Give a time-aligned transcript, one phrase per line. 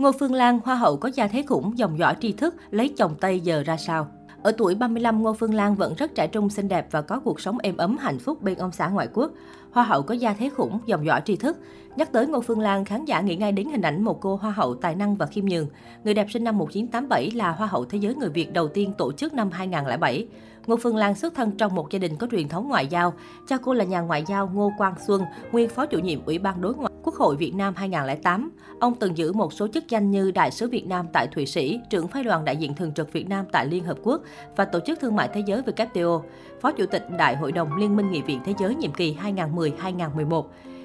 [0.00, 3.14] Ngô Phương Lan, hoa hậu có gia thế khủng, dòng dõi tri thức, lấy chồng
[3.20, 4.08] Tây giờ ra sao?
[4.42, 7.40] Ở tuổi 35, Ngô Phương Lan vẫn rất trẻ trung, xinh đẹp và có cuộc
[7.40, 9.30] sống êm ấm, hạnh phúc bên ông xã ngoại quốc.
[9.72, 11.58] Hoa hậu có gia thế khủng, dòng dõi tri thức.
[11.96, 14.50] Nhắc tới Ngô Phương Lan, khán giả nghĩ ngay đến hình ảnh một cô hoa
[14.50, 15.66] hậu tài năng và khiêm nhường.
[16.04, 19.12] Người đẹp sinh năm 1987 là hoa hậu thế giới người Việt đầu tiên tổ
[19.12, 20.26] chức năm 2007.
[20.66, 23.12] Ngô Phương Lan xuất thân trong một gia đình có truyền thống ngoại giao.
[23.48, 25.22] Cha cô là nhà ngoại giao Ngô Quang Xuân,
[25.52, 28.50] nguyên phó chủ nhiệm Ủy ban đối ngoại Quốc hội Việt Nam 2008.
[28.80, 31.80] Ông từng giữ một số chức danh như Đại sứ Việt Nam tại Thụy Sĩ,
[31.90, 34.22] trưởng phái đoàn đại diện thường trực Việt Nam tại Liên Hợp Quốc
[34.56, 36.22] và Tổ chức Thương mại Thế giới WTO,
[36.60, 40.44] Phó Chủ tịch Đại hội đồng Liên minh Nghị viện Thế giới nhiệm kỳ 2010-2011.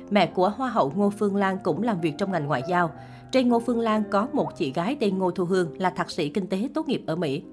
[0.09, 2.91] Mẹ của Hoa hậu Ngô Phương Lan cũng làm việc trong ngành ngoại giao.
[3.31, 6.29] Trên Ngô Phương Lan có một chị gái tên Ngô Thu Hương là thạc sĩ
[6.29, 7.43] kinh tế tốt nghiệp ở Mỹ.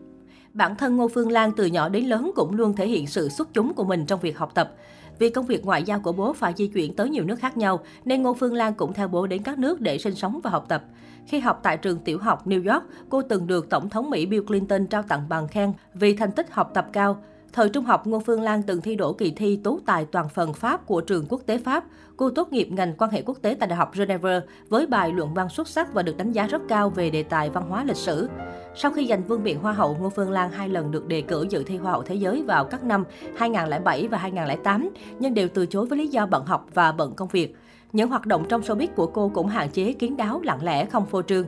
[0.52, 3.55] Bản thân Ngô Phương Lan từ nhỏ đến lớn cũng luôn thể hiện sự xuất
[3.55, 4.73] chúng của mình trong việc học tập.
[5.19, 7.80] Vì công việc ngoại giao của bố phải di chuyển tới nhiều nước khác nhau,
[8.05, 10.64] nên Ngô Phương Lan cũng theo bố đến các nước để sinh sống và học
[10.69, 10.84] tập.
[11.27, 14.45] Khi học tại trường tiểu học New York, cô từng được Tổng thống Mỹ Bill
[14.45, 17.23] Clinton trao tặng bằng khen vì thành tích học tập cao.
[17.53, 20.53] Thời trung học, Ngô Phương Lan từng thi đỗ kỳ thi Tú tài toàn phần
[20.53, 21.84] Pháp của trường quốc tế Pháp.
[22.17, 25.34] Cô tốt nghiệp ngành quan hệ quốc tế tại Đại học Geneva với bài luận
[25.34, 27.97] văn xuất sắc và được đánh giá rất cao về đề tài văn hóa lịch
[27.97, 28.28] sử.
[28.75, 31.47] Sau khi giành vương miện Hoa hậu, Ngô Phương Lan hai lần được đề cử
[31.50, 33.05] dự thi Hoa hậu Thế giới vào các năm
[33.36, 37.28] 2007 và 2008, nhưng đều từ chối với lý do bận học và bận công
[37.28, 37.56] việc.
[37.92, 41.06] Những hoạt động trong showbiz của cô cũng hạn chế kiến đáo, lặng lẽ, không
[41.06, 41.47] phô trương.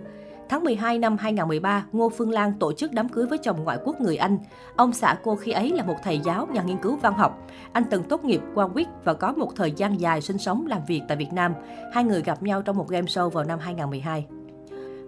[0.49, 4.01] Tháng 12 năm 2013, Ngô Phương Lan tổ chức đám cưới với chồng ngoại quốc
[4.01, 4.39] người Anh.
[4.77, 7.47] Ông xã cô khi ấy là một thầy giáo, nhà nghiên cứu văn học.
[7.73, 10.81] Anh từng tốt nghiệp qua quýt và có một thời gian dài sinh sống làm
[10.87, 11.55] việc tại Việt Nam.
[11.93, 14.27] Hai người gặp nhau trong một game show vào năm 2012.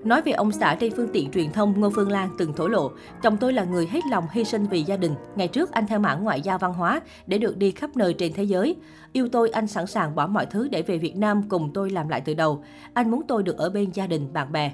[0.05, 2.91] Nói về ông xã trên phương tiện truyền thông, Ngô Phương Lan từng thổ lộ,
[3.23, 5.14] chồng tôi là người hết lòng hy sinh vì gia đình.
[5.37, 8.33] Ngày trước anh theo mảng ngoại giao văn hóa để được đi khắp nơi trên
[8.33, 8.77] thế giới.
[9.12, 12.09] Yêu tôi, anh sẵn sàng bỏ mọi thứ để về Việt Nam cùng tôi làm
[12.09, 12.64] lại từ đầu.
[12.95, 14.73] Anh muốn tôi được ở bên gia đình, bạn bè.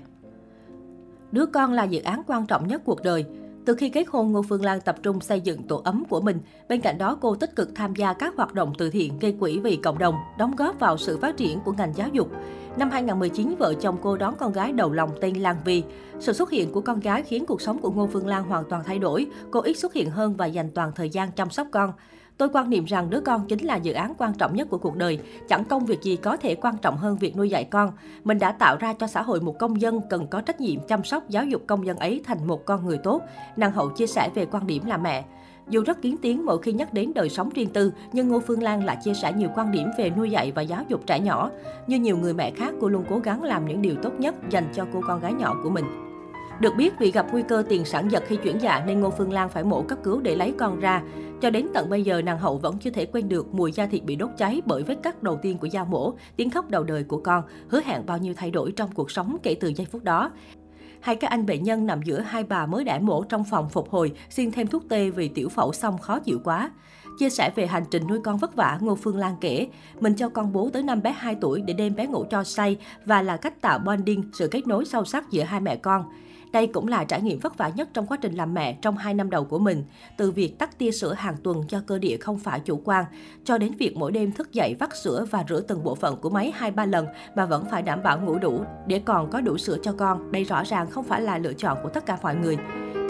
[1.33, 3.25] Đứa con là dự án quan trọng nhất cuộc đời.
[3.65, 6.39] Từ khi kết hôn, Ngô Phương Lan tập trung xây dựng tổ ấm của mình.
[6.69, 9.59] Bên cạnh đó, cô tích cực tham gia các hoạt động từ thiện, gây quỹ
[9.59, 12.29] vì cộng đồng, đóng góp vào sự phát triển của ngành giáo dục.
[12.77, 15.83] Năm 2019, vợ chồng cô đón con gái đầu lòng tên Lan Vi.
[16.21, 18.83] Sự xuất hiện của con gái khiến cuộc sống của Ngô Phương Lan hoàn toàn
[18.87, 19.27] thay đổi.
[19.51, 21.93] Cô ít xuất hiện hơn và dành toàn thời gian chăm sóc con.
[22.43, 24.97] Tôi quan niệm rằng đứa con chính là dự án quan trọng nhất của cuộc
[24.97, 25.19] đời.
[25.49, 27.93] Chẳng công việc gì có thể quan trọng hơn việc nuôi dạy con.
[28.25, 31.05] Mình đã tạo ra cho xã hội một công dân cần có trách nhiệm chăm
[31.05, 33.23] sóc giáo dục công dân ấy thành một con người tốt.
[33.57, 35.25] Nàng hậu chia sẻ về quan điểm là mẹ.
[35.69, 38.63] Dù rất kiến tiếng mỗi khi nhắc đến đời sống riêng tư, nhưng Ngô Phương
[38.63, 41.51] Lan lại chia sẻ nhiều quan điểm về nuôi dạy và giáo dục trẻ nhỏ.
[41.87, 44.65] Như nhiều người mẹ khác, cô luôn cố gắng làm những điều tốt nhất dành
[44.75, 45.85] cho cô con gái nhỏ của mình.
[46.61, 49.33] Được biết, vì gặp nguy cơ tiền sản giật khi chuyển dạ nên Ngô Phương
[49.33, 51.03] Lan phải mổ cấp cứu để lấy con ra.
[51.43, 54.05] Cho đến tận bây giờ, nàng hậu vẫn chưa thể quên được mùi da thịt
[54.05, 57.05] bị đốt cháy bởi vết cắt đầu tiên của dao mổ, tiếng khóc đầu đời
[57.05, 60.05] của con, hứa hẹn bao nhiêu thay đổi trong cuộc sống kể từ giây phút
[60.05, 60.31] đó.
[61.01, 63.91] Hai các anh bệnh nhân nằm giữa hai bà mới đẻ mổ trong phòng phục
[63.91, 66.71] hồi, xin thêm thuốc tê vì tiểu phẫu xong khó chịu quá.
[67.19, 69.69] Chia sẻ về hành trình nuôi con vất vả, Ngô Phương Lan kể,
[70.01, 72.77] mình cho con bú tới năm bé 2 tuổi để đêm bé ngủ cho say
[73.05, 76.05] và là cách tạo bonding, sự kết nối sâu sắc giữa hai mẹ con.
[76.53, 79.15] Đây cũng là trải nghiệm vất vả nhất trong quá trình làm mẹ trong 2
[79.15, 79.85] năm đầu của mình.
[80.17, 83.05] Từ việc tắt tia sữa hàng tuần cho cơ địa không phải chủ quan,
[83.45, 86.31] cho đến việc mỗi đêm thức dậy vắt sữa và rửa từng bộ phận của
[86.31, 87.07] máy 2-3 lần
[87.37, 90.33] mà vẫn phải đảm bảo ngủ đủ để còn có đủ sữa cho con.
[90.33, 92.59] Đây rõ ràng không phải là lựa chọn của tất cả mọi người.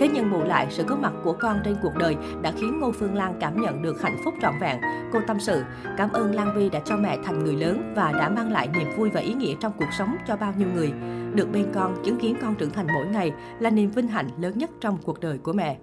[0.01, 2.93] Thế nhưng bù lại, sự có mặt của con trên cuộc đời đã khiến Ngô
[2.93, 4.81] Phương Lan cảm nhận được hạnh phúc trọn vẹn.
[5.13, 5.63] Cô tâm sự,
[5.97, 8.89] cảm ơn Lan Vi đã cho mẹ thành người lớn và đã mang lại niềm
[8.97, 10.93] vui và ý nghĩa trong cuộc sống cho bao nhiêu người.
[11.35, 14.59] Được bên con, chứng kiến con trưởng thành mỗi ngày là niềm vinh hạnh lớn
[14.59, 15.79] nhất trong cuộc đời của mẹ.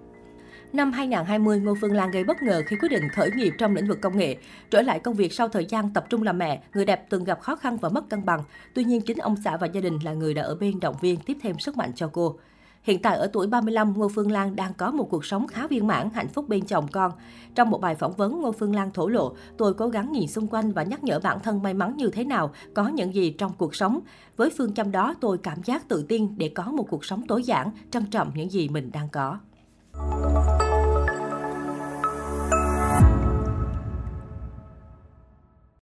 [0.72, 3.86] Năm 2020, Ngô Phương Lan gây bất ngờ khi quyết định khởi nghiệp trong lĩnh
[3.86, 4.36] vực công nghệ.
[4.70, 7.40] Trở lại công việc sau thời gian tập trung làm mẹ, người đẹp từng gặp
[7.40, 8.40] khó khăn và mất cân bằng.
[8.74, 11.20] Tuy nhiên, chính ông xã và gia đình là người đã ở bên động viên
[11.20, 12.36] tiếp thêm sức mạnh cho cô.
[12.82, 15.86] Hiện tại ở tuổi 35, Ngô Phương Lan đang có một cuộc sống khá viên
[15.86, 17.12] mãn, hạnh phúc bên chồng con.
[17.54, 20.46] Trong một bài phỏng vấn, Ngô Phương Lan thổ lộ, tôi cố gắng nhìn xung
[20.46, 23.52] quanh và nhắc nhở bản thân may mắn như thế nào, có những gì trong
[23.58, 24.00] cuộc sống.
[24.36, 27.42] Với phương châm đó, tôi cảm giác tự tin để có một cuộc sống tối
[27.42, 29.38] giản, trân trọng những gì mình đang có.